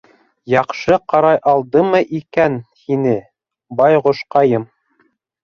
Яҡшы 0.51 0.95
ҡарай 1.13 1.37
алдыммы 1.51 1.99
икән 2.21 2.57
һине, 2.85 3.15
байғошҡайым. 3.83 4.69